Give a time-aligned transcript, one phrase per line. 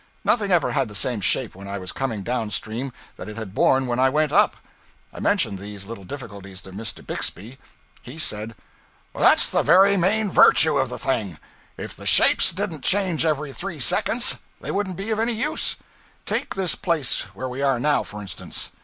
[0.23, 3.85] Nothing ever had the same shape when I was coming downstream that it had borne
[3.85, 4.57] when I went up.
[5.13, 7.05] I mentioned these little difficulties to Mr.
[7.05, 7.59] Bixby.
[8.01, 8.55] He said
[9.13, 11.37] 'That's the very main virtue of the thing.
[11.77, 15.75] If the shapes didn't change every three seconds they wouldn't be of any use.
[16.25, 18.71] Take this place where we are now, for instance.